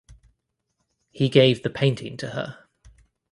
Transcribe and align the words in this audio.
He 1.11 1.29
gave 1.29 1.61
the 1.61 1.69
painting 1.69 2.17
to 2.17 2.29
her. 2.29 2.63